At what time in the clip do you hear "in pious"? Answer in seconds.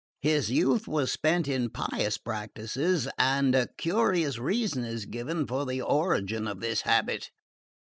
1.47-2.17